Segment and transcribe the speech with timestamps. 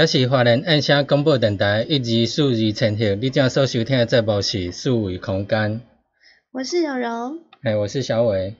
[0.00, 5.82] 这是华人按声广播电台一二四二千赫，你正所收听的节目是四维空间。
[6.52, 8.54] 我是柔柔，哎，我是小伟。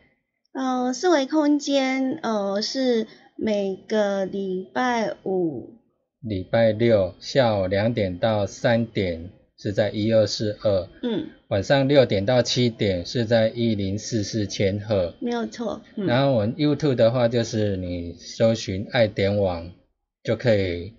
[0.52, 3.06] 呃，四维空间，呃，是
[3.38, 5.78] 每个礼拜五、
[6.20, 15.14] 礼拜六下午两点到三点是在一二四二，嗯，晚上六点到七点是在一零四四千赫。
[15.20, 15.80] 没有错。
[15.96, 19.72] 嗯、然后我们 YouTube 的话，就是你搜寻爱点网
[20.22, 20.92] 就可以。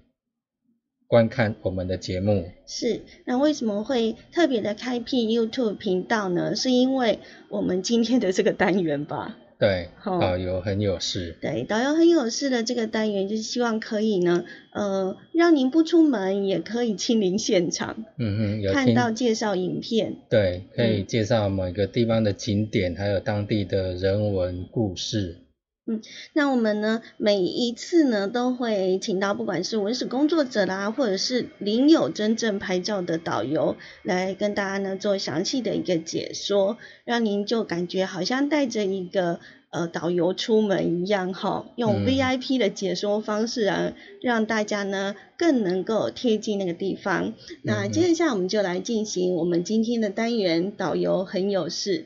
[1.12, 6.56] 观看我们的节目是那为什么会特别的开辟 YouTube 频道呢？
[6.56, 9.38] 是因为我们今天的这个单元吧？
[9.60, 11.36] 对，导游很有事。
[11.42, 20.16] 对，导游很有事的这个单元，就是希望可以呢，呃，让您不出门也可以亲临现场，嗯哼，有看到介绍影片。
[20.30, 25.40] 对，可以介绍某个地方的景点，还有当地的人文故事。
[25.88, 26.00] 嗯，
[26.34, 39.40] 那我们呢，每一次呢都会请到不管是文史工作者啦，或者是领有真正拍照的导游，来跟大家呢做详细的一个解说，让您就感觉好像带着一个
[39.72, 47.34] 呃导游出门一样哈，用 VIP 的解说方式啊，让大家呢更能够贴近那个地方。
[47.64, 52.06] 那接下来我们就来进行我们今天的单元，导游很有事。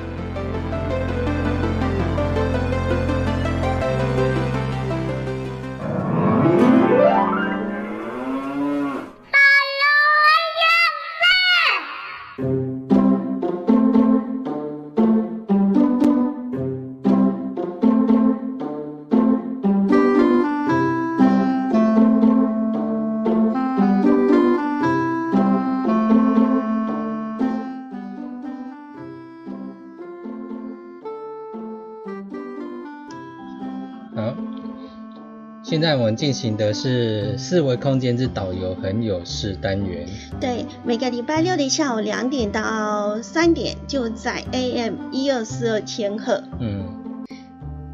[35.71, 40.05] 现在我们进行的是四维空间之导游很有事单元。
[40.37, 46.43] 对，每个礼拜六的下午两点到三点，就在 AM 一二四二千赫。
[46.59, 46.83] 嗯，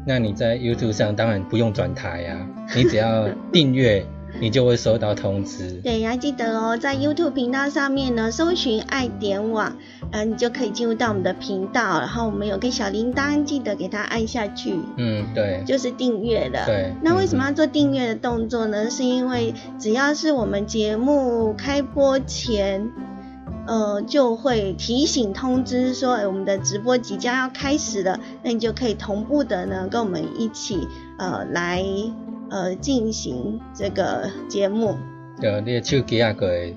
[0.04, 4.04] 那你在 YouTube 上当然不用转台呀，你只要订阅
[4.40, 5.80] 你就会收到通知。
[5.84, 9.76] 对，要记得哦，在 YouTube 频道上面呢，搜寻爱点网，
[10.12, 14.78] 嗯，你就可以进入到我们的频道，然后我们有个小铃铛，记得给它按下去。
[14.96, 16.64] 嗯，对，就是订阅的。
[16.66, 16.94] 对。
[17.02, 18.90] 那为什么要做订阅的动作呢？
[18.90, 22.90] 是因为只要是我们节目开播前。
[23.70, 30.88] 呃，就会提醒通知说，我们的直播即将要开始了，那你就可以同步的呢，跟我们一起
[31.18, 31.84] 呃来
[32.48, 34.96] 呃进行这个节目。
[35.38, 36.74] 对，你的手机啊会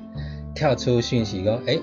[0.54, 1.80] 跳出讯息讲，哎。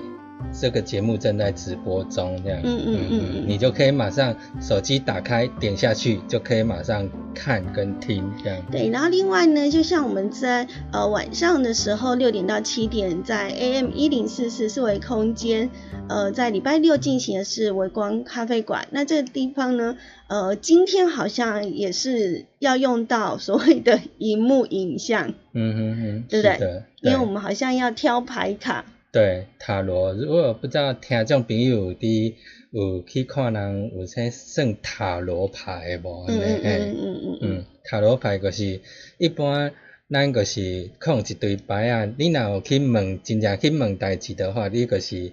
[0.51, 8.61] 这个节目正在直播中，这样，嗯嗯嗯嗯，你就可以马上手机打开，点下去就可以马上看跟听，这样。
[8.71, 15.69] 对，然后另外呢，就像我们在呃晚上的时候六点到七点，在 AM 一零四四四维空间，
[16.07, 18.87] 呃，在礼拜六进行的是微光咖啡馆。
[18.91, 19.97] 那这个地方呢，
[20.27, 26.83] 呃，今天好像也是要用到所谓的荧幕影像，嗯哼哼，对不对？
[27.01, 28.85] 因为我们好像要挑牌卡。
[29.11, 32.35] 对塔罗，如果不知道听众朋友的
[32.69, 36.25] 有去看人有啥算塔罗牌无？
[36.27, 37.65] 嗯嗯嗯嗯嗯。
[37.83, 38.81] 塔罗牌就是
[39.17, 39.73] 一般
[40.11, 45.31] 咱就是控一堆牌啊，你若有去问，真正去问代志的话，你就是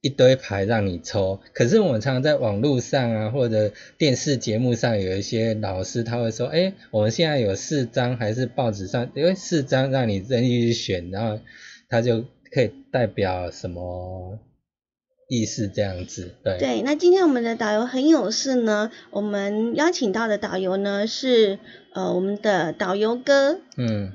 [0.00, 1.38] 一堆牌让你抽。
[1.54, 11.40] 可是我们常常在网络上啊，或者电视节目上，有一些老师他会说，哎，我们现在有四张，还是报纸上，因为四张让你任意去选，然后
[11.88, 12.24] 他就。
[12.54, 14.38] 可以代表什么
[15.28, 15.68] 意思？
[15.68, 16.58] 这样子，对。
[16.58, 18.90] 对，那今天我们的导游很有事呢。
[19.10, 21.58] 我们邀请到的导游呢是
[21.94, 23.60] 呃我们的导游哥。
[23.76, 24.12] 嗯。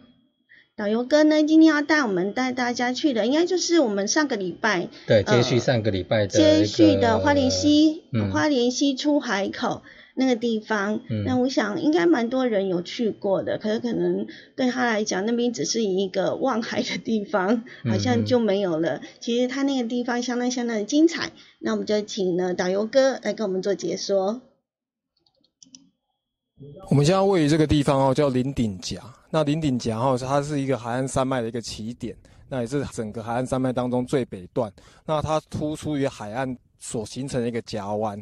[0.75, 4.87] 导游哥呢今天要带我们带大家去的，应该就是我们上个礼拜。
[5.07, 6.27] 对，接续上个礼拜的。
[6.27, 9.81] 接续的花莲溪，花莲溪出海口。
[10.19, 14.25] 那个地方，那我想应该蛮多人有去过的，可是可能
[14.55, 18.99] 对他来讲，那边只是一个望海的地方，好像就没有了。
[19.19, 24.41] 其实他那个地方相当相当的精彩，那我们就请呢导游哥来跟我们做解说。
[26.89, 28.99] 我们现在位于这个地方哦，叫林顶峡。
[29.29, 32.17] 那林顶峡哦，它是一个海岸山脉的一个起点，
[32.49, 34.73] 那也是整个海岸山脉当中最北段。
[35.05, 38.19] 那它突出于海岸所形成的一个夹湾。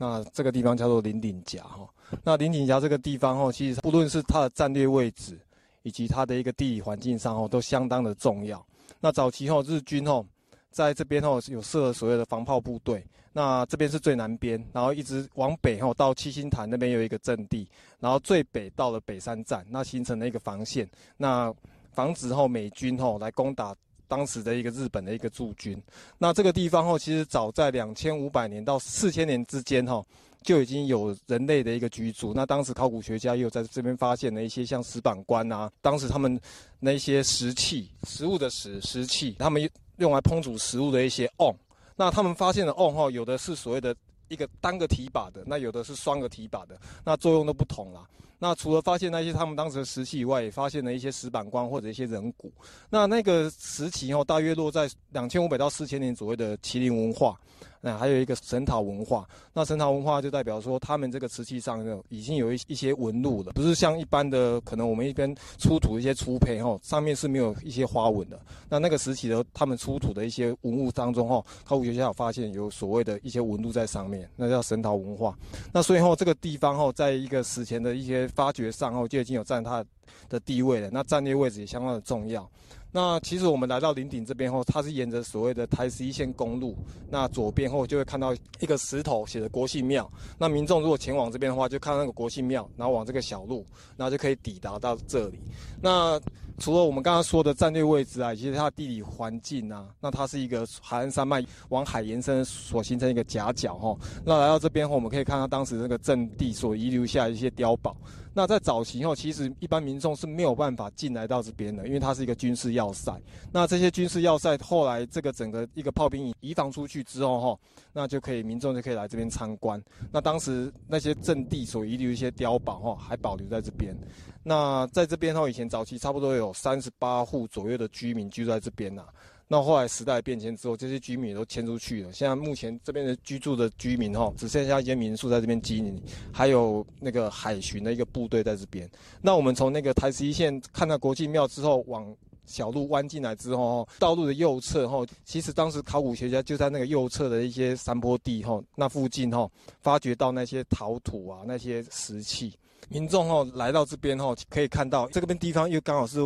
[0.00, 1.88] 那这个地方叫做林顶峡哈，
[2.22, 5.36] 那林顶峡这个地方哈，其实不论是它的战略位置，
[5.82, 8.64] 以及它的一个地理环境上哦，都相当的重要。
[9.00, 10.24] 那早期哈，日军哦，
[10.70, 17.68] 在这边哦有设所谓的防炮部队，那这边是最南边，然后一直往北哈到七星潭那边有一个阵地，
[17.98, 21.52] 然后最北到了北山站，那形成了一个防线，那
[21.90, 23.74] 防止后美军吼来攻打。
[24.08, 25.80] 当时的一个日本的一个驻军，
[26.16, 30.04] 那这个地方哦，其实早在两千五百年到四千年之间哈，
[30.42, 32.32] 就已经有人类的一个居住。
[32.34, 36.40] 那当时考古学家又在这边发现了一些像石板棺啊，当时他们
[36.80, 41.54] 那些石器、食物的石石器，他们用来烹煮食物的一些瓮。
[41.94, 43.94] 那他们发现的瓮哈，有的是所谓的
[44.28, 48.06] 一个单个提把的，那有的是双个提把的，那作用都不同啦。
[48.38, 52.52] 那除了发现那些他们当时的石器以外，也发现了一些石板棺或者一些人骨。
[52.88, 57.38] 那那个时期哦，大约落在两千五百到四千年左右的麒麟文化。
[57.80, 68.40] 那还有一个神陶文化，那神陶文化就代表说，他们这个瓷器上已经有一一些纹路了，不是像一般的可能我们一边出土一些粗胚哈，上面是没有一些花纹的。
[68.68, 75.36] 那那个时期的他们出土的一些文物当中哈，考古学家有发现有所谓的一些纹路在上面，那叫神陶文化。
[75.72, 79.84] 那所以后这个地方哈，在一个史前的一些发掘上后，就已经有占它
[80.28, 80.90] 的地位了。
[80.92, 82.48] 那战略位置也相当的重要。
[82.90, 86.74] 那其实我们来到林顶这边后，它是沿着所谓的台十一线公路，
[87.10, 90.10] 那左边后就会看到一个石头写的国姓庙。
[90.38, 93.64] 那民众如果前往这边的话，就看那个国姓庙，然后往这个小路，
[93.96, 95.38] 然后就可以抵达到这里。
[95.82, 96.18] 那
[96.58, 103.96] 除了我们刚刚说的战略位置啊，以及它的地理环境啊，那它是一个海岸山脉往海延伸所形成一个夹角哈。
[104.24, 107.96] 那来到这边后，我们可以看到当时那个阵地所遗留下一些碉堡。
[108.34, 113.12] 那在早期后，其实一般民众是没有办法进来到这边的，因为它是一个军事要塞。
[113.50, 117.58] 那这些军事要塞后来这个整个一个炮兵营移防出去之后哈，
[117.92, 119.82] 那就可以民众就可以来这边参观。
[120.12, 123.96] 那当时那些阵地所遗留一些碉堡哈，还保留在这边。
[124.44, 129.04] 那在这边后，以前早期差不多有有三十八户左右的居民居住在这边呐。
[129.50, 132.12] 那后来时代变迁之后，这些居民也都迁出去了。
[132.12, 138.86] 现在目前这边的居住的居民哈，只剩下一间民宿在这边经营，还有那个海巡的一个部队在这边。
[139.22, 142.14] 那我们从那个台十一线看到国际庙之后，往
[142.44, 149.50] 小路弯进来之后，道路的右侧哈，其实当时考古学家就在那个右侧的一些山坡地哈，那附近哈，
[149.80, 152.52] 发掘到那些陶土啊，那些石器。
[152.88, 156.20] 民众哦来到这边哦，可以看到这边地方又刚好是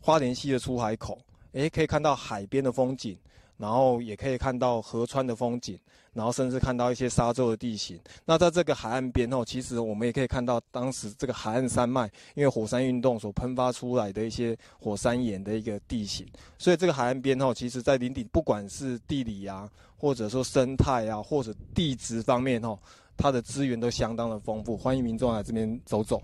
[0.00, 1.18] 花莲溪的出海口，
[1.52, 3.16] 诶，可以看到海边的风景，
[3.56, 5.78] 然后也可以看到河川的风景，
[6.12, 7.98] 然后甚至看到一些沙洲的地形。
[8.24, 16.26] 那在这个海岸边哦，其实我们也可以看到当时这个海岸山脉因为火山运动所喷发出来的一些火山岩的一个地形。
[16.58, 22.78] 所以这个海岸边哦，其实在林顶不管是地理啊，或者说生态啊，或者地质方面哦。
[23.16, 26.22] 它的资源都相当的丰富，欢迎民众来这边走走。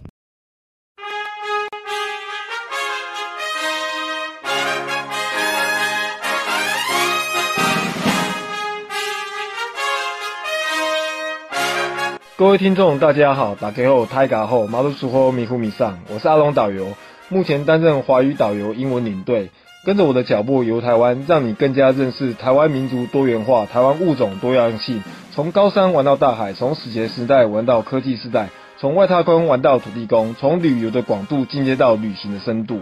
[12.37, 16.95] 各位听众，大家好，打给后泰嘎后马路苏后米呼米上，我是阿龙导游，
[17.29, 19.51] 目前担任华语导游、英文领队。
[19.83, 25.03] 跟着我的脚步游台湾，让你更加认识台湾民族多元化、台湾物种多样性。
[25.35, 32.81] 从高山玩到大海，从史前时代玩到科技时代，从外太空玩到土地公，从旅游的广度进阶到旅行的深度。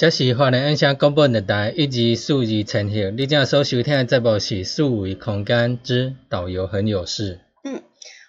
[0.00, 3.18] 这是华人音响广播电台一级数字呈现。
[3.18, 7.40] 你正所收听的节目是数维空间之导游很有事。
[7.64, 7.82] 嗯，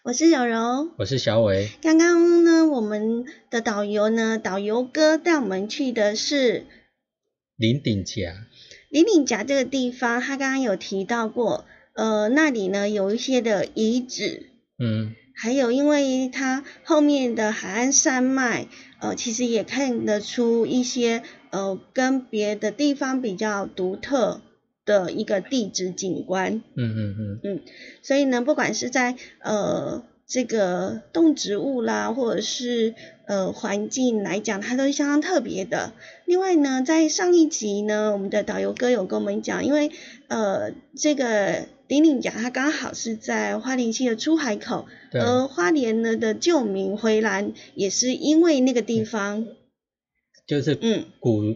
[0.04, 1.70] 我是小柔，我是小伟。
[1.82, 6.66] 刚刚呢，我们的导游呢，导游哥带我们去的是
[7.56, 8.34] 林顶峡。
[8.90, 11.64] 林顶峡这个地方，他刚刚有提到过，
[11.94, 14.48] 呃，那里呢有一些的遗址。
[14.78, 15.16] 嗯。
[15.34, 18.68] 还有，因为它后面的海岸山脉，
[19.00, 24.42] 呃，其实也看得出一些呃，跟别的地方比较独特
[24.84, 26.64] 的一个地质景观。
[26.76, 27.40] 嗯嗯嗯。
[27.44, 27.60] 嗯，
[28.02, 32.96] 所以呢，不管是在呃这个动植物啦，或者是
[33.28, 35.94] 呃环境来讲，它都是相当特别的。
[36.26, 39.92] 另外呢，在上一集呢，我们的导游哥有跟我们讲，因为
[40.28, 41.68] 呃这个。
[41.92, 49.46] 顶顶峡，它刚好是在花莲溪的出海口，而花莲呢的旧名回兰，也是因为那个地方，
[50.52, 51.56] 就是嗯古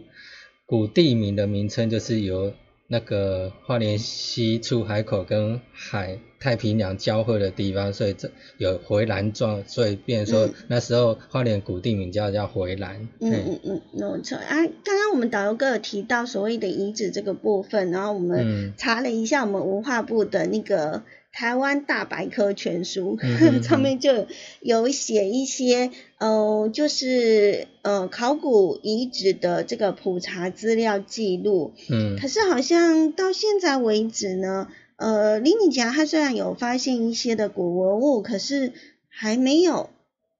[0.66, 2.54] 古地名的名称，就是由。
[2.88, 13.10] 那个花莲西出海口跟海太平洋交汇的地方，所以这有回蓝状，所以变说那时候花莲古地名叫叫回蓝。
[13.20, 14.58] 嗯嗯嗯，没错啊。
[14.84, 21.02] 刚刚我们导游哥有提到所谓的遗址这个部分，然后我们查了一下我们文化部的那个。
[21.38, 23.20] 台湾大百科全书
[23.62, 24.26] 上面就
[24.62, 31.74] 有写一些，呃，就是呃考古遗址的这个普查资料记录。
[31.90, 32.18] 嗯。
[32.20, 38.72] 可是好像到现在为止呢，呃，林敏强他虽然有发现一些的古文物，可是
[39.08, 39.90] 还没有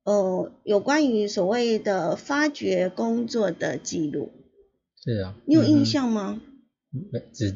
[0.04, 4.32] 呃有关于所谓的发掘工作的记录。
[5.04, 5.36] 是啊。
[5.46, 6.42] 你有印象吗？
[7.12, 7.56] 没，只。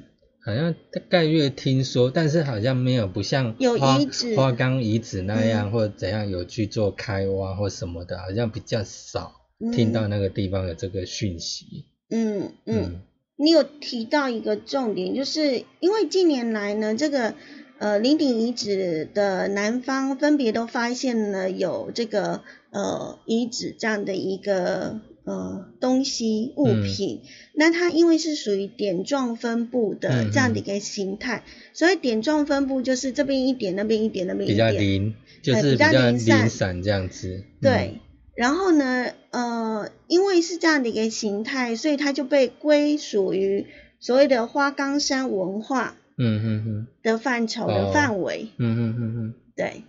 [0.49, 3.99] 好像大概略听说，但是好像没有不像花
[4.35, 9.31] 花岗遗址那样或者怎样有去做开挖或什么的，好像比较少
[9.71, 11.85] 听到那个地方有这个讯息。
[12.09, 13.01] 嗯嗯，
[13.37, 17.35] 你有提到一个重点，就是因为近年来呢，这个
[17.77, 24.99] 呃林顶遗址的南方分别都发现了有这个呃遗址这样的一个。
[25.29, 27.21] 呃，东西物品，
[27.53, 35.13] 那它因为是属于点状分布的这样的一个形态，所以点状分布就是这边一点，那边一点，那边一点，比较零，
[35.43, 36.17] 就是比较零
[36.49, 37.43] 散这样子。
[37.61, 37.99] 对，
[38.33, 43.67] 然后呢，呃，因为是这样的一个形态，所以它就被归属于
[43.99, 49.83] 所谓的花岗山文化，嗯哼哼的范畴的范围，嗯哼哼哼，对。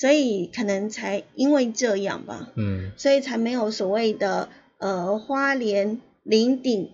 [0.00, 6.88] 所以可能才因为这样吧，嗯，所以才没有所谓的呃花莲林顶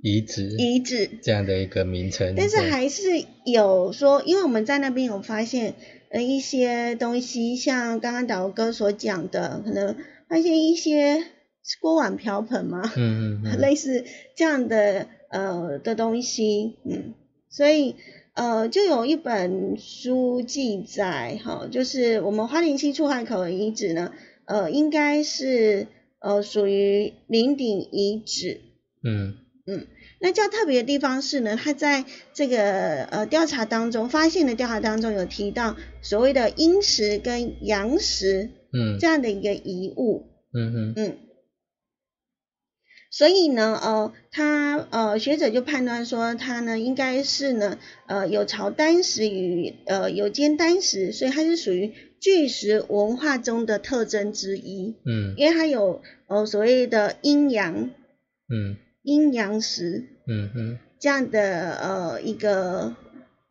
[0.00, 2.34] 遗址遗址这样的一个名称。
[2.36, 5.74] 但是还是有说，因为我们在那边有发现
[6.10, 9.96] 呃一些东西，像刚刚导哥所讲的，可能
[10.28, 11.24] 发现一些
[11.80, 14.04] 锅碗瓢盆嘛，嗯嗯， 类似
[14.36, 17.14] 这样的呃的东西，嗯，
[17.50, 17.96] 所以。
[18.34, 24.12] 呃，就有一本书记载，哈，就是我们花莲溪出海口的遗址呢，
[24.46, 25.86] 呃，应该是
[26.18, 28.60] 呃属于林顶遗址。
[29.04, 29.34] 嗯
[29.66, 29.86] 嗯，
[30.20, 40.24] 那较特别的地方是呢，它在这个呃调查当中发现的调查当中有提到所谓的阴石跟阳石，嗯，这样的一个遗物。
[40.54, 41.16] 嗯哼，嗯。
[43.12, 54.94] 所以呢，呃，他呃学者就判断说，他呢应该是呢，呃有朝单石与呃有尖单石，所以它是属于巨石文化中的特征之一。
[55.04, 57.90] 嗯，因为它有呃所谓的阴阳，
[58.48, 62.96] 嗯，阴阳石，嗯哼，这样的呃一个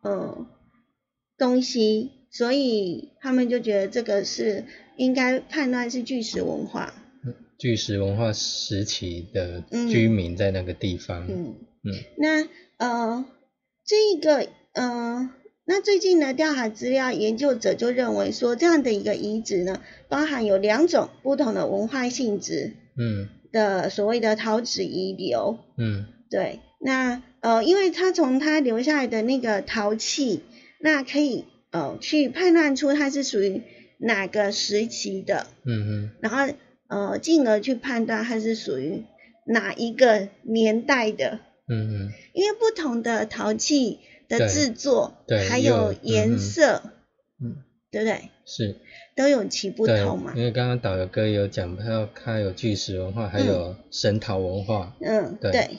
[0.00, 0.44] 呃
[1.38, 4.64] 东西，所以他们就觉得这个是
[4.96, 6.92] 应该判断是巨石文化。
[7.62, 11.28] 巨石文化时期的居民在那个地方。
[11.28, 11.94] 嗯嗯。
[12.18, 13.24] 那呃，
[13.86, 15.30] 这个呃，
[15.64, 22.72] 那最近的，调查资料研究者就认为说，这样的一个遗址呢，包含有两种不同的文化性质。
[22.98, 23.28] 嗯。
[23.52, 25.56] 的所谓的陶址遗留。
[25.78, 26.06] 嗯。
[26.28, 26.58] 对。
[26.80, 30.42] 那呃，因为他从他留下来的那个陶器，
[30.80, 33.62] 那可以呃去判断出它是属于
[33.98, 35.46] 哪个时期的。
[35.64, 36.10] 嗯嗯。
[36.20, 36.52] 然后。
[36.92, 39.04] 呃，进而去判断它是属于
[39.46, 46.82] 哪一个年代的，嗯嗯，因为不同的陶器的制作，对，还有颜色，
[47.42, 47.56] 嗯，
[47.90, 48.28] 对不对？
[48.44, 48.76] 是，
[49.16, 50.34] 都有其不同嘛。
[50.36, 55.78] 因为刚刚导游哥有讲，它它有巨石文化，还有神陶文化，嗯，对。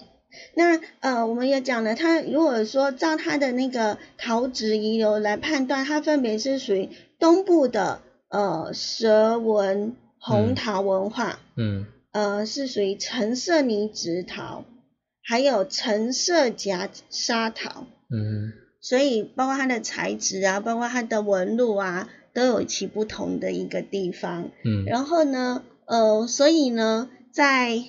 [0.56, 9.96] 那呃，我们也讲了，它如果说照它的那个陶质遗留来判断，它分别是属于东部的呃蛇纹。
[10.26, 14.64] 红陶文化，嗯，呃，是属于橙色泥质陶，
[15.22, 17.86] 还有橙色夹沙陶。
[18.10, 24.50] 嗯所以包括它的材质啊，包括它的纹路啊，都有其不同的一个地方。
[24.64, 27.84] 嗯然后呢，呃，所以呢，在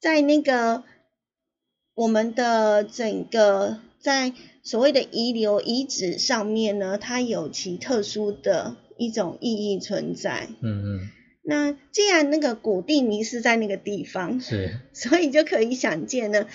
[0.00, 0.82] 在那个
[1.94, 4.32] 我们的整个在
[4.64, 10.48] 所谓的遗留遗址上面呢，它有其特殊的一种意义存在。
[10.60, 11.10] 嗯嗯，
[11.44, 16.46] 那既然那个古地迷是在那个地方，是， 所以就可以想见呢，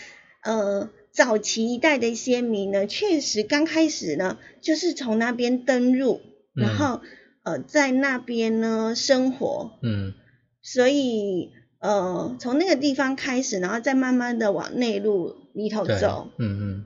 [0.44, 6.22] 呃，早期一代的先民呢，确实刚开始呢，就是从那边登入，
[6.56, 6.64] 嗯。
[6.64, 7.02] 然后
[7.44, 10.14] 呃，在那边呢生活，嗯。
[10.62, 16.86] 所以呃，从那个地方开始，然后再慢慢的往内陆里头对走，嗯嗯。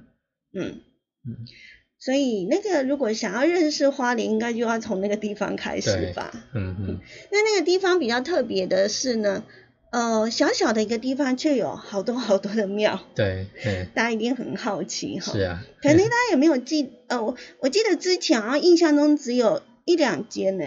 [0.54, 0.82] 嗯。
[1.26, 1.46] 嗯
[2.04, 6.34] 所以那个如果想要认识花莲，应该就要从那个地方开始对吧。
[6.54, 7.00] 嗯嗯，
[7.32, 9.46] 那那个地方比较特别的是呢，
[9.90, 15.32] 呃，小小的一个地方却有好多好多的庙，对对，大家一定很好奇哈。
[15.32, 16.90] 是啊，可能大家有没有记？
[17.08, 20.66] 呃，我我记得之前好像印象中只有一两间呢，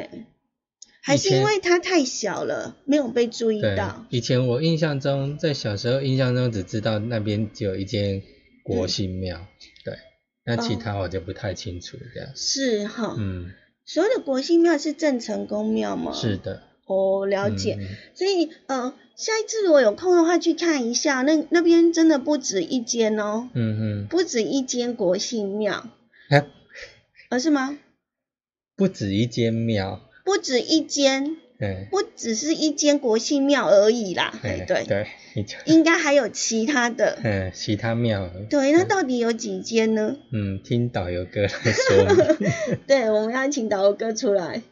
[1.03, 8.22] 还是因为它太小了，没有被注意到。，以前我印象中，在小时候印象中只知道那边只有一间
[8.62, 9.68] 国姓庙，对，
[10.46, 12.30] 那其哦他我就不太清楚这样。
[12.35, 13.52] 是哈，嗯，
[13.85, 16.12] 所有的国姓庙是郑成功庙吗？
[16.14, 16.37] 是。
[16.37, 17.76] 的，哦，了解。
[17.80, 25.88] 嗯所以呃，下一次如果有空的话去看一下，那那边真的不止一间哦，嗯嗯不止一间国姓庙，
[26.30, 26.46] 嗯，哎，
[27.30, 27.76] 而是吗？
[28.76, 34.33] 不止一间庙，不止一间，对，不只是一间国姓庙而已啦。
[34.42, 35.07] 哎，对，对，
[35.64, 37.19] 应该还有其他的。
[37.25, 40.16] 嗯，其他庙，对，那到底有几间呢？
[40.33, 44.62] 嗯，听导游哥来 说，对，我们要请导游哥出来。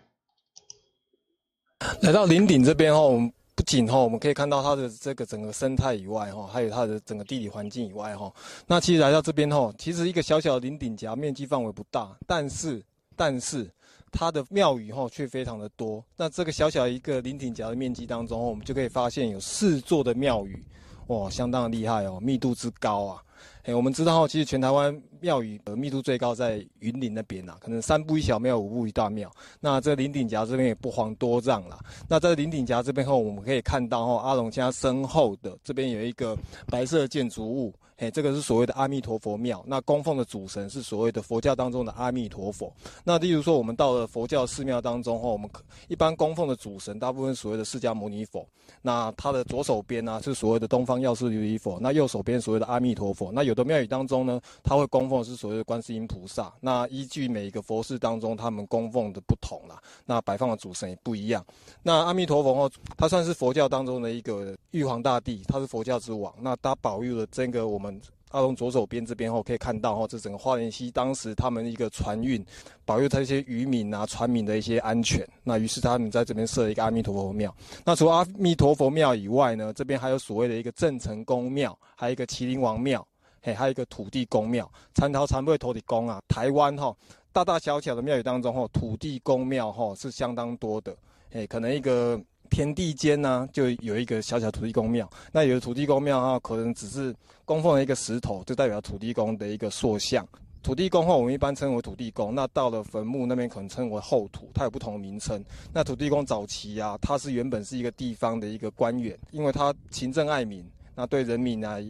[2.03, 8.33] 来到林顶这边后，我们不仅哈，我们可以看到它的这个整个生态以外哈，还有它的整个地理环境以外哈。
[8.67, 12.83] 那其实来到这边哈，其实一个小小的林顶夹，面积范围不大，但是
[13.17, 13.71] 但是
[14.15, 16.03] 它的庙宇哈却非常的多。
[16.17, 20.65] 那这个小小一个林顶峡的面积当中，我们就可以发现有四座的庙宇，
[21.09, 23.21] 哇，相当的厉害哦，密度之高啊。
[23.65, 29.31] 哎，我们知道哦，其实全台湾庙宇的密度最高在云林那边呐，可能三步一小庙，五步一大庙。
[29.59, 31.79] 那这林顶峡这边也不遑多让啦。
[32.09, 37.75] 那在林顶峡这边后，我们可以看到哈，阿龙家身后的这边有一个白色建筑物，
[38.11, 39.63] 这个是所谓的阿弥陀佛庙。
[39.67, 42.73] 那供奉的主神是所谓的佛教当中的阿弥陀佛。
[43.05, 45.49] 那例如说，我们到了佛教寺庙当中后，我们
[45.89, 48.47] 一般供奉的主神大部分所谓的释迦牟尼佛。
[48.81, 53.31] 那他的左手边呢、是所谓的东方药师琉璃佛，那右手边所谓的阿弥陀佛。
[53.33, 56.53] 那有的庙宇当中呢，他会供奉是所谓的观世音菩萨。
[56.61, 61.45] 那依据每一个佛寺当中他们供奉的不同啦，那摆放的主神也不一样。
[61.83, 66.35] 那阿弥陀佛哦，他算是佛教当中的一个玉皇大帝，他是佛教之王。
[66.41, 67.94] 那他保佑了这个我们
[68.31, 72.45] 阿龙左手边这边后，可以看到哈，这整个花莲溪当时他们一个船运，
[72.85, 75.25] 保佑他一些渔民啊、船民的一些安全。
[75.45, 77.55] 那于是他们在这边设了一个阿弥陀佛庙。
[77.85, 83.07] 那除阿弥陀佛庙以外呢，这边还有所谓的一个郑成功庙，还有一个麒麟王庙，
[83.41, 84.69] 嘿，还有一个土地公庙。
[84.95, 86.93] 参桃参会土地公啊，台湾哈
[87.33, 90.97] 大大小小的庙宇当中哈，土地公庙哈是相当多的。
[91.33, 95.09] 哎，可能一个田地间呢、就有一个小小土地公庙。
[95.33, 100.27] 那有的土地公庙啊，可能只是供奉了一个石头，就代表土地公的一个塑像。
[100.63, 102.35] 土地公后，我们一般称为土地公。
[102.35, 105.45] 那到了坟墓那边，可能称为后土，它有不同的名称。
[105.73, 111.83] 那土地公早期啊，他是原本是一个地方的一个官员，因为他勤政爱民，那对人民呢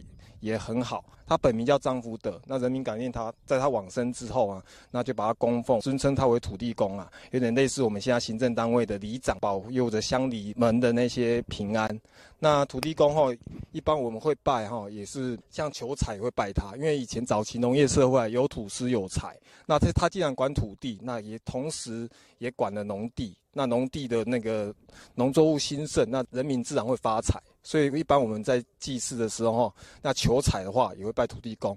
[0.45, 1.03] 也很好。
[1.27, 11.99] 他本名叫张福德，那人民感念他，在他往生之后啊，那就把他供奉，尊称他为土地公啊，有点类似我们现在行政单位的里长，保佑着乡里们的那些平安。
[12.37, 13.33] 那土地公后，
[13.71, 24.71] 一般我们会拜哈，也是像求财会拜他，因为以前早期农业社会有土司有财，那他他既然管土地，那也同时也管了农地，那农地的那个
[25.15, 27.41] 农作物兴盛，那人民自然会发财。
[27.65, 31.75] 所以一般我们在祭祀的时候，那求财的话，也会拜土地公。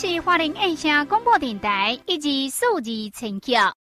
[0.00, 3.74] 是花莲印象广播电台以及数字陈桥。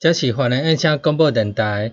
[0.00, 1.92] 这是华南音响广播电台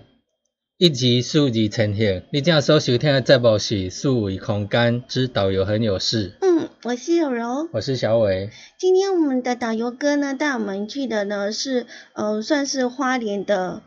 [0.78, 2.24] 一级数字呈现。
[2.32, 6.32] 你正所收听的节目是数位空间之导游很有事。
[6.40, 8.48] 嗯，我是有柔，我是小伟。
[8.78, 13.82] 今天我们的导游哥呢带我们去的呢是呃算是花莲的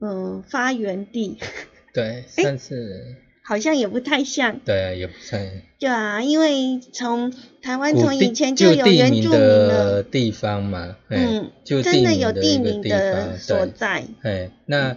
[0.00, 1.36] 嗯发源地。
[1.92, 3.16] 对，算是。
[3.50, 4.60] 好像也不太像。
[4.60, 5.64] 对，也不太。
[5.80, 14.04] 对啊，因为从台湾从以前就有原住民的地方嘛，嗯，就真的有地名的所在。
[14.22, 14.96] 哎，那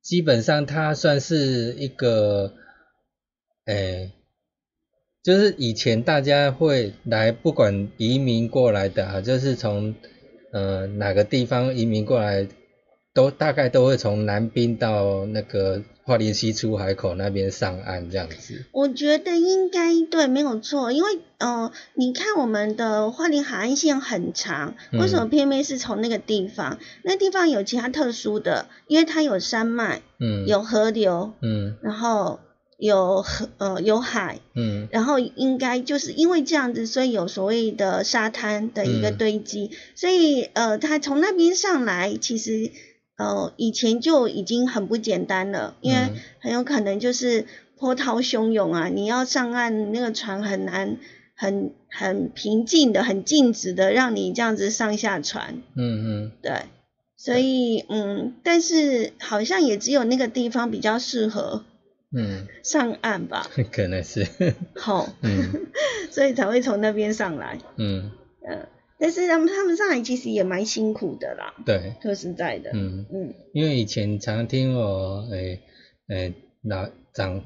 [0.00, 2.54] 基本上它算是一个，
[3.64, 4.12] 哎，
[5.24, 9.96] 就是以前大家会来，不管移民过来的啊，就是从
[10.52, 12.46] 呃哪个地方移民过来，
[13.12, 15.82] 都大概都会从南滨到那个。
[16.06, 20.92] 花莲西出海口那边上岸这样子，我觉得应该对，没有错。
[20.92, 26.78] 因为呃，你看我们的花莲海岸线很长，为什么偏偏是从那个地方？
[27.02, 32.38] 那地方有其他特殊的，因为它有山脉，嗯，有河流，嗯，然后
[32.76, 42.70] 有河呃有海，嗯，然后应该就是因为这样子，所以有所谓的沙滩的一个堆积，所以呃，它从那边上来其实。
[43.16, 45.98] 呃，以前就已经很不简单了，因为
[46.40, 47.46] 很有可能就是
[47.78, 50.96] 波涛汹涌啊，你要上岸，那个船很难，
[51.36, 55.62] 很很平静的，很静止的，让你这样子上下船。
[55.76, 56.62] 嗯嗯，对，
[57.16, 61.64] 所以嗯，但是好像也只有那个地方比较适合，
[62.12, 63.48] 嗯， 上岸吧？
[63.70, 64.26] 可能是。
[64.74, 65.68] 好，嗯，
[66.10, 67.58] 所以才会从那边上来。
[67.76, 68.10] 嗯
[68.48, 68.66] 嗯。
[68.98, 73.04] 但是他们他们上来其实也蛮辛苦的啦，对，说实在的，嗯。
[73.12, 75.60] 嗯，因为以前常听我诶
[76.08, 77.42] 诶老长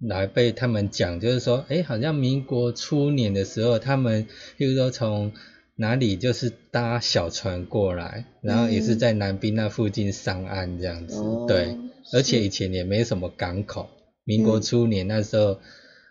[0.00, 4.26] 老一辈他们讲，就是说，诶好像民国初年的时候，他们
[4.58, 5.32] 譬如说从
[5.76, 11.76] 哪里就是搭小船过来，然后也是在南滨那附近上岸这样子，对，
[12.12, 13.88] 而且以前也没什么港口，
[14.24, 15.58] 民国初年那时候。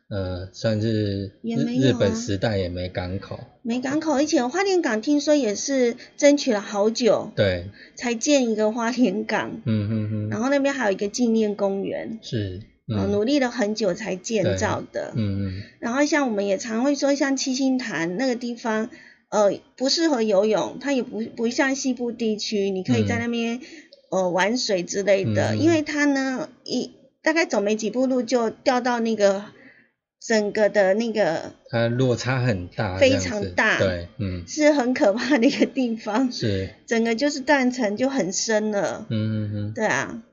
[0.09, 4.13] 呃，算是日日本时代也没港口，没港口。
[4.13, 7.65] 而且花莲港听说也是争取了好久，对，
[7.97, 9.61] 才建一个花莲港。
[9.65, 10.29] 嗯嗯嗯。
[10.29, 15.11] 然后那边还有一个纪念公园，是，努力了很久才建造的。
[15.13, 15.61] 嗯嗯。
[15.81, 18.89] 然后像我们也常会说，像七星潭那个地方，
[19.27, 23.59] 呃，不适合游泳，它也不不像西部地区，你可以在那边
[24.09, 26.91] 呃玩水之类的，因为它呢一
[27.21, 29.43] 大概走没几步路就掉到那个。
[30.19, 40.23] 整个的那个，它落差很大，非常大，对，嗯，是很可怕的一个地方，是，整个就是断层就很深了，嗯嗯嗯，对啊，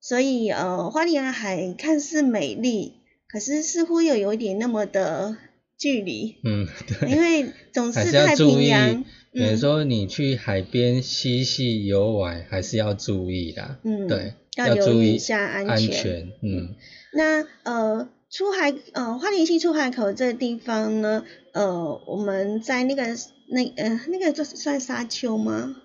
[0.00, 2.94] 所以呃，花莲海看似美丽，
[3.28, 5.36] 可是似乎又有一点那么的
[5.78, 6.66] 距离，嗯，
[7.00, 16.74] 对，因为总是太平洋，比如说你去海边嬉戏游玩，还是要注意的，嗯，对，要注意一下安全，嗯，
[17.14, 18.08] 那呃。
[18.30, 23.16] 出海呃，花莲溪出海口这个地方呢，呃，我们在那个
[23.48, 25.76] 那呃那个算算沙丘吗？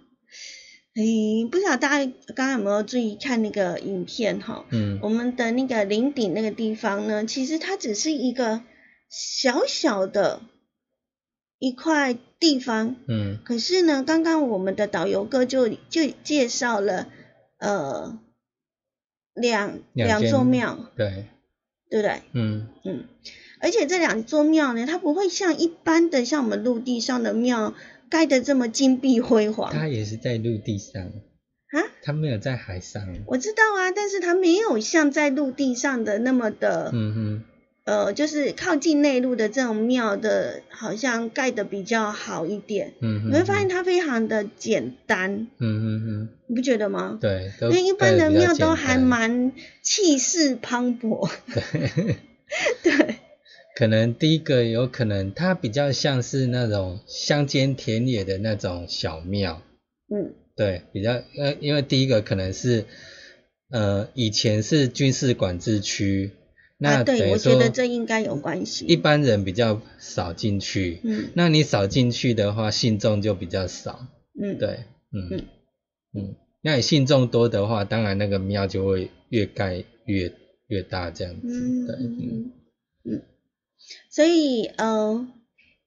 [0.95, 4.65] 诶，不知道大家刚刚有没有注意看那个影片哈？
[4.71, 4.99] 嗯。
[5.01, 8.62] 我们的那个林顶那个地方呢，其实它只是一个
[9.10, 10.41] 小小的
[11.58, 12.97] 一块地方。
[13.08, 13.39] 嗯。
[13.43, 17.08] 可是呢，刚刚我们的导游哥就就介绍了
[17.58, 18.19] 呃
[19.34, 20.91] 两两座庙。
[20.95, 21.25] 对。
[21.93, 22.21] 对不对？
[22.34, 23.03] 嗯嗯，
[23.62, 27.75] 而且这两座庙呢，它不会像一般的像我们陆地上的庙
[28.10, 29.71] 盖的这么金碧辉煌。
[29.71, 33.03] 它也是在陆地上啊，它没有在海上。
[33.27, 37.43] 我知道啊，但是它没有像在陆地上的那么的，嗯哼。
[37.86, 42.93] 呃，就是靠近内陆的这种庙的，好像盖的比较好一点。
[43.02, 45.48] 嗯，你会发现它非常的简单。
[45.58, 47.17] 嗯嗯嗯，你不觉得吗？
[47.19, 51.30] 对，因为一般的庙都还蛮气势磅礴。
[51.54, 51.89] 对，
[52.84, 53.15] 对。
[53.76, 59.62] 可能第一个有可能它比较像是那种乡间田野的那种小庙。
[60.08, 62.86] 嗯，对，比较呃，因为第一个可能是
[63.69, 66.32] 呃以前是军事管制区。
[66.77, 68.86] 那对，我觉得这应该有关系。
[68.86, 74.07] 一般人比较少进去，嗯，那你少进去的话，信众就比较少，
[74.39, 75.45] 嗯，对，嗯
[76.13, 80.33] 嗯，那你信众多的话，当然那个庙就会越盖越
[80.67, 82.51] 越大这样子，对，嗯
[83.05, 83.21] 嗯，
[84.09, 85.27] 所以呃，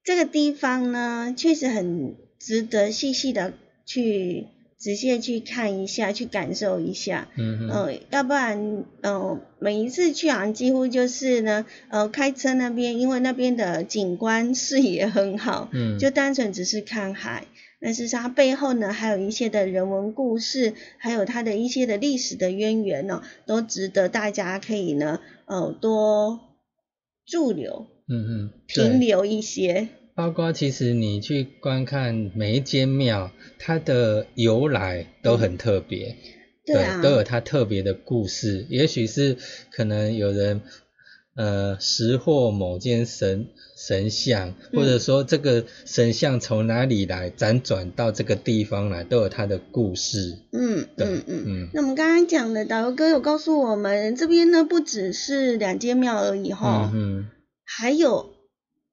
[0.03, 3.53] 这个地方呢，确实很值得细细的
[3.85, 4.47] 去。
[4.79, 17.47] 仔细去看一下，去感受一下，嗯嗯，要不然，呃，每一次去好像几乎就是呢，呃，开车那边，因为那边的景观视野很好，嗯，就单纯只是看海，
[17.81, 26.41] 但是它背后呢，还有一些的人文故事，还有它的一些的历史的渊源呢，都值得大家可以呢，呃，多
[27.25, 29.89] 驻留，嗯嗯，停留一些。
[30.17, 36.17] 包括其实你去观看每一间庙，它的由来都很特别，
[36.65, 38.67] 对啊，都有它特别的故事。
[38.71, 39.37] 也许是
[39.71, 40.63] 可能有人
[41.37, 50.39] 呃识货某间神神像，或者说这个神像从哪里来，辗转到这个地方来，都有它的故事。
[50.53, 51.69] 嗯嗯嗯嗯。
[51.75, 57.29] 那我们刚刚讲的导游哥有告诉我们，这边呢不只是两间庙而已哈，嗯，
[57.67, 58.35] 还有。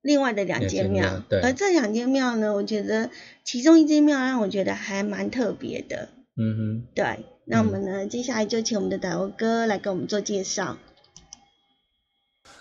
[0.03, 3.09] 另外的两间庙，而这两间庙呢，我觉得
[3.45, 6.09] 其中一间庙让我觉得还蛮特别的。
[6.35, 10.77] 嗯哼，对，那我们呢，接下来就请我们的导游哥来给我们做介绍。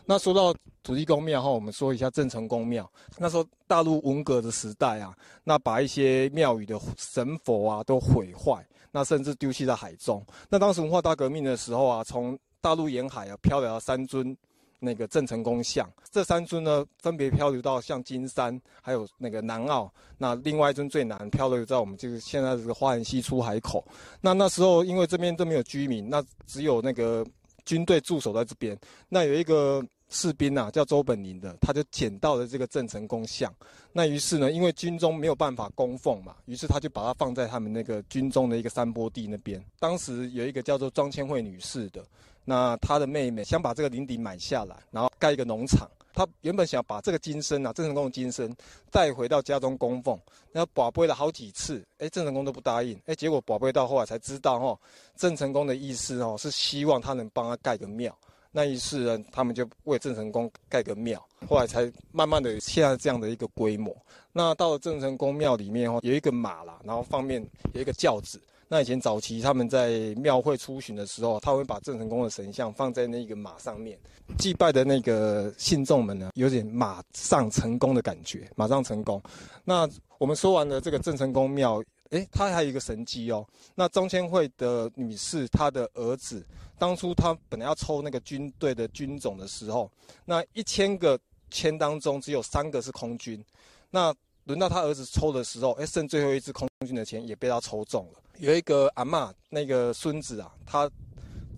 [0.06, 2.88] 那说到土地公庙哈，我们说一下郑成功庙。
[3.18, 5.12] 那时候大陆文革的时代啊，
[5.42, 10.24] 那把一些庙宇的神佛啊都毁坏，那甚至丢弃在海中。
[10.48, 14.36] 那当时文化大革命的时候啊，从大陆沿海啊漂来了三尊。
[14.84, 19.88] 那个郑成功像，这三尊呢，分别漂流到像金山，还有那个南澳。
[20.18, 23.84] 那另外一尊最南漂流在我们就是现在这个花园溪出海口。
[24.20, 27.24] 那那时候因为这边都没有居民，那只有那个
[27.64, 28.76] 军队驻守在这边。
[29.08, 29.80] 那有一个
[30.10, 33.54] 士兵啊，叫周本林的，他就捡到了这个郑成功像。
[33.92, 39.64] 那于是呢，因为军中没有办法供奉嘛，于是他就把它放在他们那个军中的一个山坡地那边。
[39.78, 42.04] 当时有一个叫做庄千惠女士的。
[42.44, 45.88] 那他的妹妹想把这个林地买下来，然后盖一个农场。
[46.14, 48.54] 他原本想把这个金身啊，郑成功的金身
[48.90, 50.20] 带回到家中供奉。
[50.52, 53.00] 那宝贝了好几次，哎，郑成功都不答应。
[53.06, 54.78] 哎，结果宝贝到后来才知道，哈，
[55.16, 58.14] 郑成功的意思哦，是希望他能帮他盖个庙。
[58.50, 61.26] 那于是呢，他们就为郑成功盖个庙。
[61.48, 63.96] 后来才慢慢的现在这样的一个规模。
[64.32, 68.38] 那到了郑成功庙里面哦，有一个马啦，然后上面有一个轿子。
[68.72, 73.98] 那以前早期他们在庙会出巡的时候，他会把郑成功的神像放在那个马上面，
[74.38, 79.22] 祭拜的那个信众们呢，有点马上成功的感觉，马上成功。
[79.62, 83.46] 那我们说完了这个郑成功庙，诶，他还有一个神迹哦。
[83.74, 86.42] 那中千会的女士，她的儿子，
[86.78, 89.92] 当初他本来要抽那个军队的军种的时候，
[90.24, 91.20] 那一千个
[91.50, 93.44] 签当中只有三个是空军，
[93.90, 94.14] 那。
[94.46, 98.18] 轮到他儿子抽的时候，哎，剩最后一支空军的钱也被他抽中了。
[98.38, 100.90] 有一个阿妈，那个孙子啊，他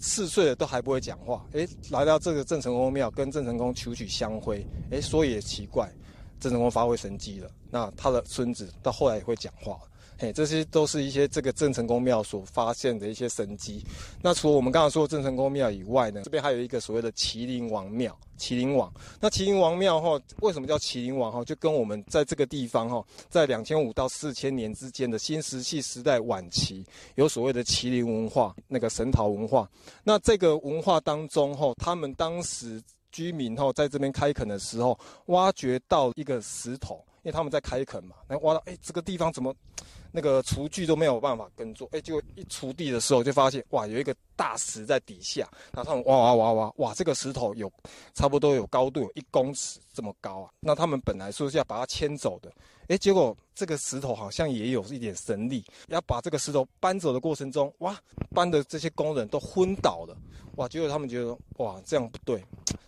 [0.01, 5.91] 四岁了都还不会讲话，哎，来到这个郑成功庙跟郑成功求取香灰，哎，说也奇怪，
[6.39, 9.79] 郑成功发挥神机了，那他的孙子到后来也会讲话。
[10.19, 13.85] 嘿，这些都是一些这个郑成功庙所发现的一些神迹。
[14.23, 18.17] 那除了我们刚刚说的郑成功庙以外呢，这边还有一个所谓的麒麟王庙。
[18.37, 21.45] 麒麟王，那麒麟王庙哈，为什么叫麒麟王哈？
[21.45, 26.85] 就跟我们在这个地方哈，在两千五到四千年之间的新石器时代晚期，
[27.15, 29.71] 有所谓的麒麟文化，那个神桃文化。
[30.03, 39.55] 那这个文化当中哈，他们当时居民哈在这边开垦的时候，挖掘到一个石头，因为他们在开垦嘛，那挖到哎这个地方怎么？
[40.17, 45.41] 那个厨具都没有办法耕作，哎，结果一锄地的时候就发现，哇，有一个大石在底下，
[45.73, 47.69] 然后他们挖挖挖挖，哇，这个石头有
[48.15, 50.51] 差不多有高度有一公尺这么高啊。
[50.61, 52.49] 那他们本来说是要把它迁走的，
[52.87, 57.99] 哎，结果这个石头好像也有一点神力，要把这个石头搬走的过程中，哇，
[58.31, 60.17] 搬的这些工人都昏倒了，
[60.55, 62.41] 哇，结果他们觉得，哇，这样不对，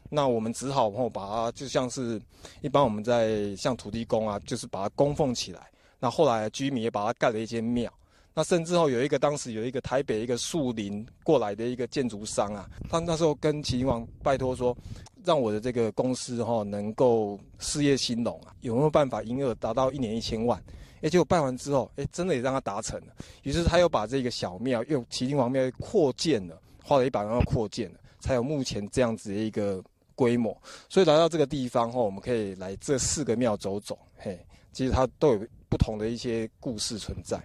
[0.09, 2.23] 那我们只好然后把它就像是
[2.63, 5.69] 一般我们在像土地公啊，就是把它供奉起来。
[5.99, 7.93] 那后来居民也把它盖了一间庙，
[8.35, 14.77] 那甚至后有一个当时有一个台北一个树林过来的一个建筑商啊，他那时候跟秦王拜托说，
[15.25, 20.63] 让我的这个公司哈能够事业兴隆啊，有没有办法营业额达到一年一千万？
[21.01, 23.07] 哎，结果拜完之后，哎，真的也让他达成了。
[23.43, 29.83] 于是他又把这个小庙用麒麟王庙扩建了，花了一百万扩建了，才有目前这样子的一个
[30.15, 30.55] 规模。
[30.89, 34.39] 所以来到这个地方后，我们可以来这四个庙走走，嘿。
[34.73, 37.43] 其实它都有不同的一些故事存在。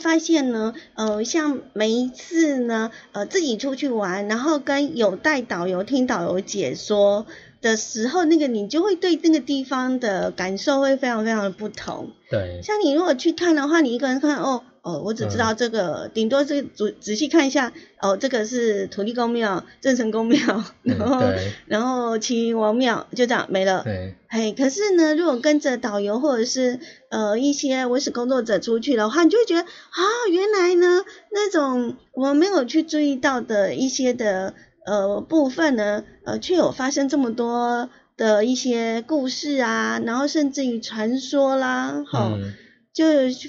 [0.00, 7.26] 发现呢，呃，像每一次呢，呃，自己出去玩，然后跟有带导游听导游解说
[7.60, 12.10] 的时候，那个你就会对那个地方的感受会非常非常的不同。
[12.30, 14.62] 对，像你如果去看的话，你一个人看哦。
[14.80, 17.72] 哦，我只知道这个，顶多是仔仔细看一下。
[18.00, 21.20] 哦，这个是土地公庙、郑成功庙，然后
[21.66, 23.82] 然后麒麟王庙，就这样没了。
[23.82, 26.78] 对，嘿，可是呢，如果跟着导游或者是
[27.10, 30.00] 呃一些文史工作者出去的话，你就会觉得啊，
[30.30, 34.54] 原来呢那种我没有去注意到的一些的
[34.88, 42.38] 呃部分呢，呃，却有发生这么多的一些故事啊，然后甚至于传说啦，哈。
[42.94, 43.04] 就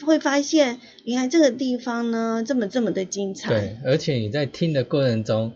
[0.06, 3.50] 会发现，原来这个地方呢，这么这么的精彩。
[3.50, 5.54] 对，而且你在听的过程中，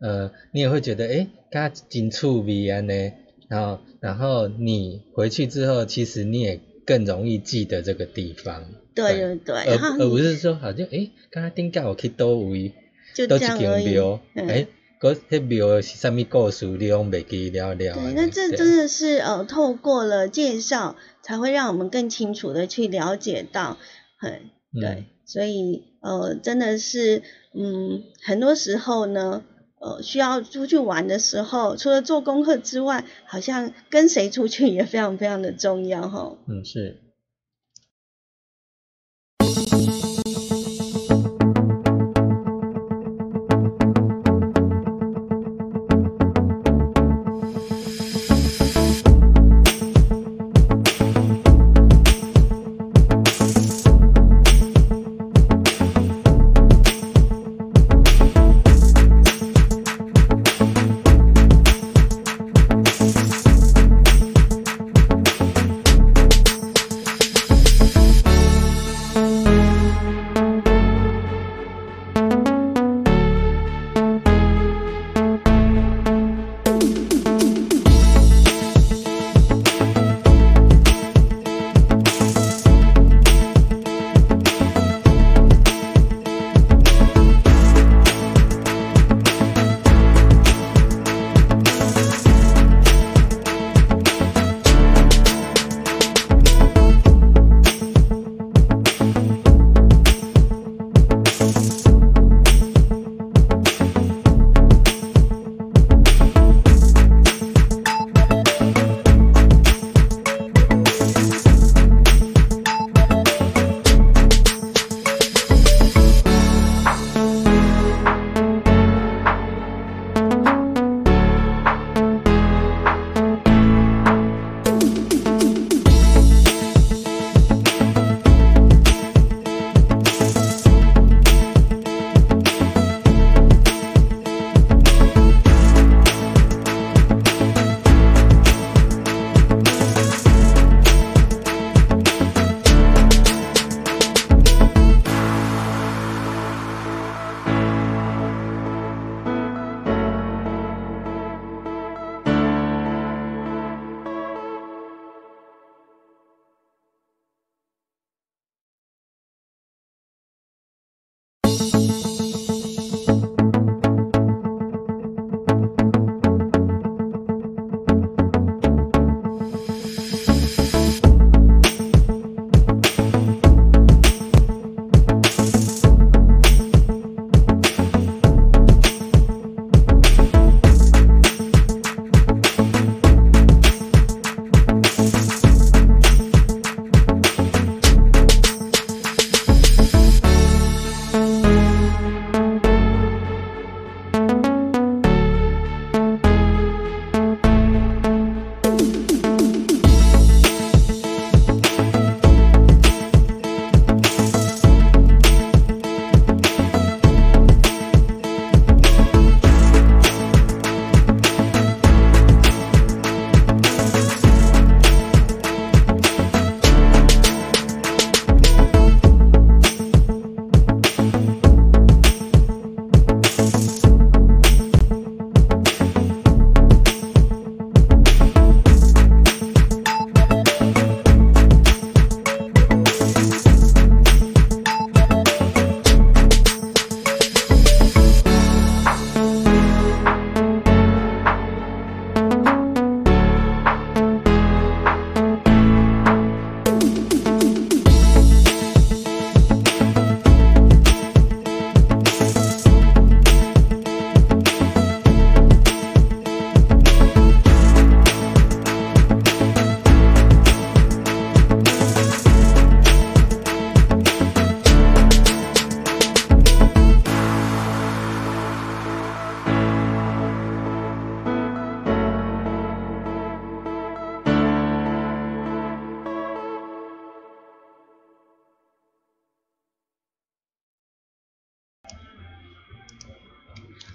[0.00, 3.12] 呃，你也会觉得，哎，它紧触鼻啊呢，
[3.48, 8.64] 然后，然后你回去之后，其实你也更容易记得这个地方。
[8.94, 12.72] 对对对，而而不是说，好像，哎，刚刚听到我去多位，
[13.14, 13.98] 就这样而已。
[14.36, 14.66] 哎，
[15.04, 17.76] 嗰迄庙是啥物故事，你拢袂记了了。
[17.76, 20.96] 对，那这真的是呃，透过了介绍。
[21.26, 23.78] 才会让我们更清楚的去了解到，
[24.18, 24.42] 很
[24.78, 27.22] 对，所以呃，真的是，
[27.54, 29.42] 嗯，很多时候呢，
[29.80, 36.36] 呃，需要出去玩的时候，除了做功课之外，好像跟谁出去也非常非常的重要，哈。
[36.46, 36.98] 嗯，是。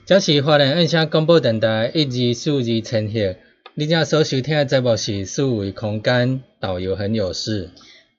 [0.10, 3.36] 这是华人印象广播电台一二四二千赫
[3.76, 7.70] 你今收收听的节目是数维空间导游很有事。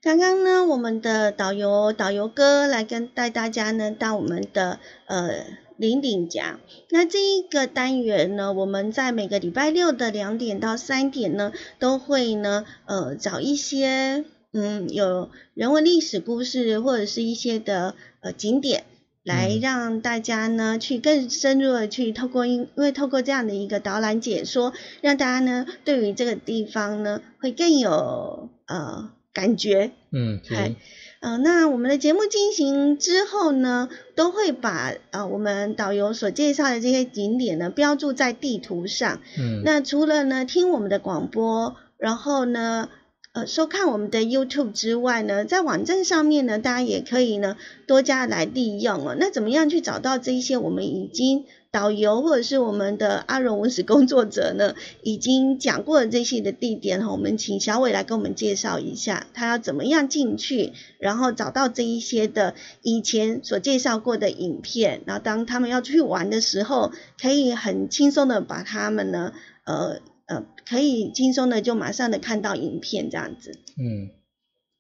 [0.01, 5.31] 刚刚呢，我们的导游导游哥来跟带大家呢到我们的呃
[5.77, 6.61] 林顶峡。
[6.91, 18.85] 那这一个单元呢，我们在每个礼拜六的两点到三点呢，都会呢呃找一些嗯有人文历史故事或者是一些的呃景点，
[19.25, 29.11] 来让大家呢去更深入的去透过因因为透过这样的一个导览解说，让大家呢对于这个地方呢会更有呃。
[29.33, 30.75] 感觉，嗯，嗨，
[31.21, 42.89] 嗯，那我们的节目进行之后呢，都会把呃我们导游所介绍的这些景点呢标注在地图上，嗯，那除了呢听我们的广播，然后呢
[43.33, 47.57] 呃收看我们的 YouTube 之外呢，在网站上面呢，大家也可以呢
[47.87, 49.17] 多加来利用哦。
[49.19, 51.45] 那怎么样去找到这一些我们已经？
[51.73, 54.75] 导游或者是我们的阿荣文史工作者呢，
[55.05, 66.91] 已经讲过的这些的地点哈，我们请小伟来跟我们介绍一下，他要怎么样进去，然后找到这一些的以前所介绍过的影片，然后当他们要去玩的时候，
[67.23, 70.01] 可以很轻松的把他们呢，呃
[70.31, 73.59] 呃，可以轻松的就马上的看到影片这样子。
[73.77, 74.11] 嗯，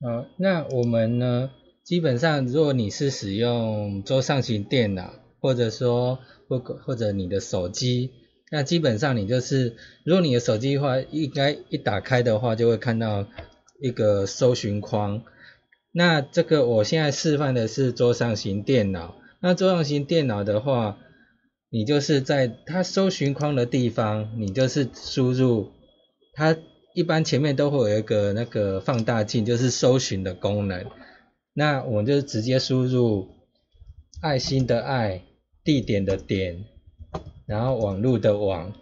[0.00, 1.50] 好，那我们呢，
[1.82, 8.12] 基本上如果你是使用桌上型电脑，或者说或或者你的手机，
[8.52, 9.74] 那基本上你就是，
[10.04, 13.26] 如果你的手机的话，应该一打开的话，就会看到
[13.82, 15.24] 一个搜寻框。
[15.90, 19.16] 那这个我现在示范的是桌上型电脑。
[19.40, 20.98] 那桌上型电脑的话，
[21.70, 25.70] 你就是在它搜寻框的地方，你就是输入
[26.34, 26.56] 它
[26.94, 30.84] 一般前面都会有一个那个放大镜，就是搜寻的功能。
[31.54, 33.28] 那我就直接输入
[34.20, 35.22] 爱心的爱。
[35.62, 36.64] 地点的点，
[37.46, 38.72] 然后网络的网，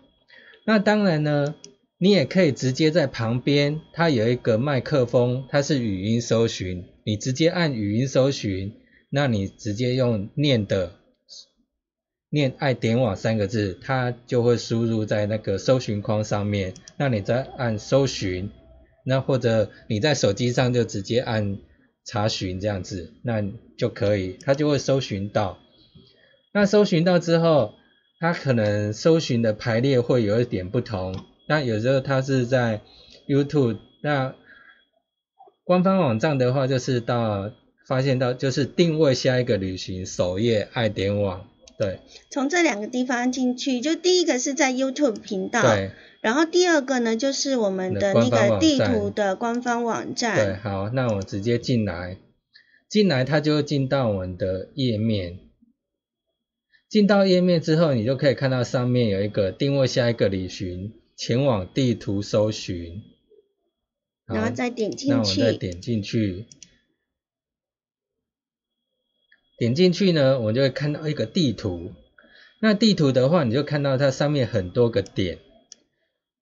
[0.65, 1.57] 那当然呢，
[1.99, 8.75] 你也可以直接在旁边，它有一个麦克风，它是语音搜寻，你直接按语音搜寻，
[9.11, 10.93] 那你直接用念的，
[12.31, 18.51] 念爱点网三个字，它就会输入在那个搜寻框上面，那你再按搜寻，
[19.05, 21.59] 那或者你在手机上就直接按
[22.05, 23.43] 查询这样子，那
[23.79, 25.59] 就可以，它就会搜寻到。
[26.53, 27.75] 那搜寻到之后，
[28.21, 31.15] 它可能搜寻的排列会有一点不同。
[31.49, 32.83] 那有时候它是在
[33.27, 34.35] YouTube，那
[35.65, 37.53] 官方网站的话，就是到
[37.87, 41.47] 发现到就是定位下一个旅行首页爱点网，
[41.79, 42.01] 对。
[42.31, 45.93] 从这两个地方进去，就第一个是在 YouTube 频道，对。
[46.21, 50.37] 然后第二个呢，就是我们的那个地图的官方网站。
[50.37, 52.19] 对，好，那我直接进来，
[52.89, 55.39] 进来它就会进到我们的页面。
[56.89, 63.03] 进到页面之后，你就可以看到上面有一个定位下一个旅行，前往地图搜寻，
[64.27, 65.15] 然后再点进去。
[65.15, 66.47] 那我再点进去，
[69.59, 71.91] 点进去呢，我就会看到一个地图。
[72.61, 75.39] 那地图的话，你就看到它上面很多个点，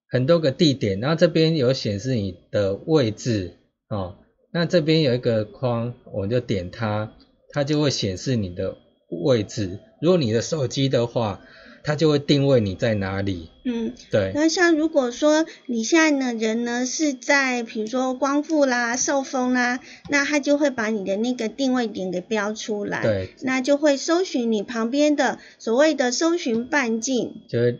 [0.08, 3.54] 很多个地点，然后这边有显示你的位置
[3.88, 4.16] 哦。
[4.52, 7.12] 那这边有一个框，我们就点它，
[7.50, 8.76] 它就会显示你的
[9.08, 9.80] 位置。
[10.00, 11.40] 如果你的手机的话，
[11.86, 13.48] 它就会定位你在哪里。
[13.64, 14.32] 嗯，对。
[14.34, 19.78] 那像如果说你现在呢人呢是在比如说光复啦、受风啦，
[20.10, 23.02] 那它就会把你的那个定位点给标出来。
[23.02, 23.28] 对。
[23.42, 27.42] 那就会搜寻你旁边的所谓的搜寻半径。
[27.48, 27.78] 就是，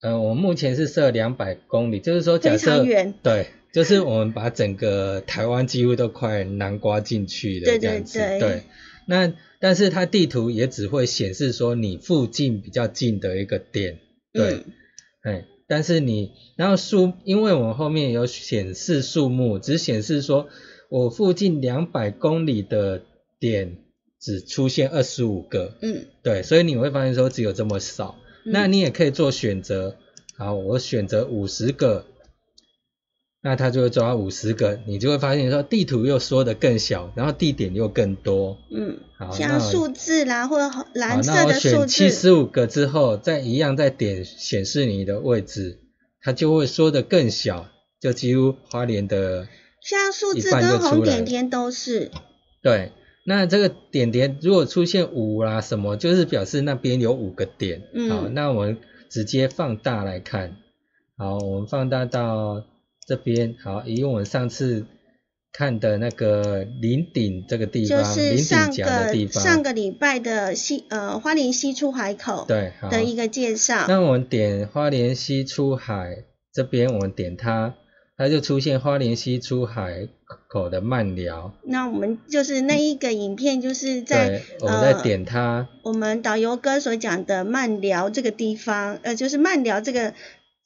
[0.00, 2.82] 呃，我目前是设两百公里，就是说假设。
[2.82, 3.12] 远。
[3.22, 8.18] 对，就是我们把整个台湾几乎都快南瓜进去的这样子。
[8.18, 8.48] 对对对。
[8.48, 8.62] 对。
[9.08, 9.32] 那。
[9.60, 13.98] 但是它地图也只会显示说你附近比较近的一个点，
[14.32, 14.64] 对，
[15.22, 20.48] 哎，但是你然后数，因为我们后面有显示数目，只显示说
[20.88, 23.02] 我附近两百公里的
[23.40, 23.78] 点
[24.20, 29.96] 只出现二十五个，嗯，对，所以你会发现说只有这么少，那你也可以做选择，
[30.36, 32.06] 好，我选择五十个。
[33.48, 38.58] 那它就会抓五十个，你就会发现说地图又缩得更小，然后地点又更多。
[38.70, 41.86] 嗯，好，像数字啦或者蓝色的数字。
[41.86, 45.78] 七十五个之后，再一样再点显示你的位置，
[46.20, 47.68] 它就会缩得更小，
[47.98, 49.48] 就几乎花莲的
[49.80, 52.10] 像数字跟红点点都是。
[52.62, 52.92] 对，
[53.24, 57.84] 那这个点点如果出现五啦什么，就是表示那边有五个点。
[57.94, 58.10] 嗯。
[58.10, 58.76] 好，那我们
[59.08, 60.58] 直接放大来看。
[61.16, 62.62] 好，我们放大到。
[63.08, 64.84] 这边好，以我们上次
[65.50, 73.86] 看的那个林顶这个地方，就是上个上个礼拜的西呃花莲西出海口对的一个介绍。
[73.88, 77.76] 那我们点花莲西出海这边我们点它，
[78.18, 80.06] 它就出现花莲西出海
[80.50, 81.54] 口的慢聊。
[81.64, 90.12] 那我们就是那一个影片，就是在我们在点它，我们导游哥所讲的慢聊这个地方，呃，就是慢聊这个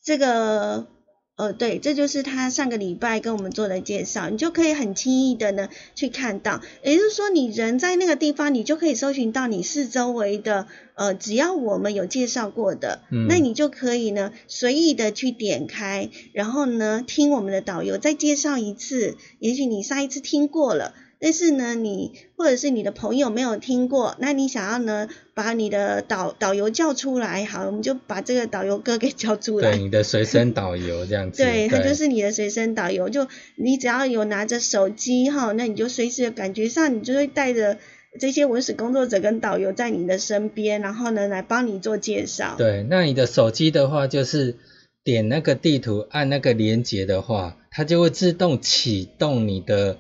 [0.03, 0.89] 这个。
[1.35, 20.95] 呃，对，这就是他上个礼拜跟我们做的介绍，你就可以很轻易的呢去看到，也就是说你人在那个地方，你就可以搜寻到你四周围的，呃，只要我们有介绍过的，那你就可以呢随意的去点开，然后呢听我们的导游再介绍一次，也许你上一次听过了。
[21.23, 29.71] 但是呢，你或者是你的朋友没有听过，那你想要呢，把你的导导游叫出来，好，我们就把这个导游哥给叫出来。
[29.71, 31.41] 对，你的随身 导游这样子。
[31.41, 37.79] 对，他就是你的随身导游，就你只要有拿着手机哈，那你就随时感觉上，你就会带着
[38.19, 42.57] 这些文史工作者跟导游在你的身边，然后呢来帮你做介绍。
[42.59, 44.57] 对，那你的手机的话，就是
[45.05, 49.99] 点那个地图，按那个连接的话，它就会自动启动你的。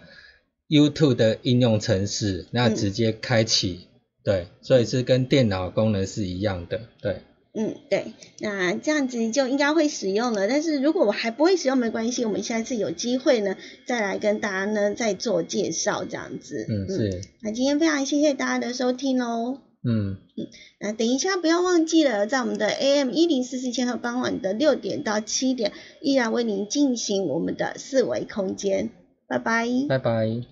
[0.72, 3.88] YouTube 的应用程式，那直接开启，
[4.24, 7.20] 对，所以是跟电脑功能是一样的，对。
[7.54, 10.48] 嗯，对，那这样子就应该会使用了。
[10.48, 16.66] 但是如果我还不会使用，没关系，我们下次有机会呢，再来跟大家呢再做介绍，这样子。
[16.70, 17.20] 嗯，是。
[17.42, 19.58] 那今天非常谢谢大家的收听喽。
[19.84, 20.46] 嗯嗯，
[20.80, 28.88] 那等一下不要忘记了，在我们的 AM 一零四四千赫傍晚的六点到七点，依然为您进行我们的四维空间。
[29.28, 29.68] 拜拜。
[29.86, 30.51] 拜拜。